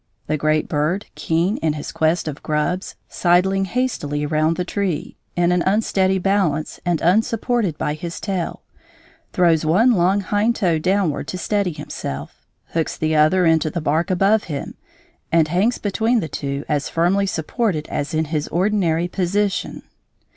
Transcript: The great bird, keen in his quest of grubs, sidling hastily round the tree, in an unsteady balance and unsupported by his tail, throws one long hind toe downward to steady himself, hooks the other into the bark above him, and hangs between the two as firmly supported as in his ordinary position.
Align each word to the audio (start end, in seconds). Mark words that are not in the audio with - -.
The 0.25 0.35
great 0.35 0.67
bird, 0.67 1.05
keen 1.13 1.57
in 1.57 1.73
his 1.73 1.91
quest 1.91 2.27
of 2.27 2.41
grubs, 2.41 2.95
sidling 3.07 3.65
hastily 3.65 4.25
round 4.25 4.57
the 4.57 4.65
tree, 4.65 5.15
in 5.35 5.51
an 5.51 5.61
unsteady 5.61 6.17
balance 6.17 6.79
and 6.83 6.99
unsupported 7.01 7.77
by 7.77 7.93
his 7.93 8.19
tail, 8.19 8.63
throws 9.31 9.63
one 9.63 9.91
long 9.91 10.21
hind 10.21 10.55
toe 10.55 10.79
downward 10.79 11.27
to 11.27 11.37
steady 11.37 11.71
himself, 11.71 12.43
hooks 12.69 12.97
the 12.97 13.15
other 13.15 13.45
into 13.45 13.69
the 13.69 13.79
bark 13.79 14.09
above 14.09 14.45
him, 14.45 14.73
and 15.31 15.49
hangs 15.49 15.77
between 15.77 16.19
the 16.19 16.27
two 16.27 16.65
as 16.67 16.89
firmly 16.89 17.27
supported 17.27 17.87
as 17.89 18.15
in 18.15 18.25
his 18.33 18.47
ordinary 18.47 19.07
position. 19.07 19.83